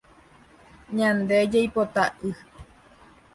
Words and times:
Ñande 0.95 1.37
jaipota 1.51 2.03
y. 2.29 2.31